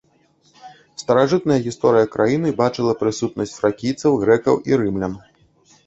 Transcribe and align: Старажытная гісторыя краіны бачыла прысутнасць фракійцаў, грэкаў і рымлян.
Старажытная 1.01 1.59
гісторыя 1.67 2.09
краіны 2.17 2.55
бачыла 2.65 2.97
прысутнасць 3.05 3.57
фракійцаў, 3.61 4.11
грэкаў 4.27 4.55
і 4.73 4.85
рымлян. 4.85 5.13